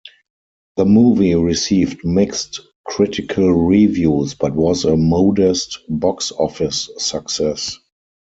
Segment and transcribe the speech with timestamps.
[0.77, 7.77] The movie received mixed critical reviews, but was a modest box office success.